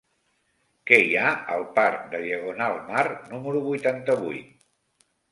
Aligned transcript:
Què 0.91 0.97
hi 1.01 1.09
ha 1.23 1.33
al 1.55 1.65
parc 1.75 2.07
de 2.13 2.21
Diagonal 2.23 2.79
Mar 2.87 3.03
número 3.33 3.61
vuitanta-vuit? 3.67 4.49